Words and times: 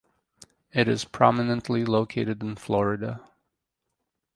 It 0.71 0.87
is 0.87 1.05
prominently 1.05 1.85
located 1.85 2.41
in 2.41 2.55
Florida. 2.55 3.23